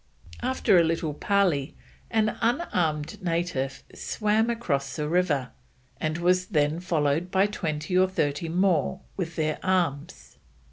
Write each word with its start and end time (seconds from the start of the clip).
After 0.41 0.79
a 0.79 0.83
little 0.83 1.13
parley 1.13 1.75
an 2.09 2.35
unarmed 2.41 3.21
native 3.21 3.83
swam 3.93 4.49
across 4.49 4.95
the 4.95 5.07
river, 5.07 5.51
and 5.99 6.17
was 6.17 6.47
then 6.47 6.79
followed 6.79 7.29
by 7.29 7.45
twenty 7.45 7.95
or 7.95 8.09
thirty 8.09 8.49
more 8.49 9.01
with 9.15 9.35
their 9.35 9.59
arms. 9.61 10.37